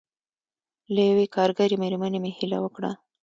له 0.93 1.01
یوې 1.09 1.25
کارګرې 1.35 1.75
مېرمنې 1.83 2.19
مې 2.23 2.31
هیله 2.37 2.57
وکړه. 2.61 2.91